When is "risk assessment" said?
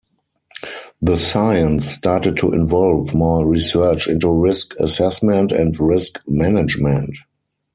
4.31-5.51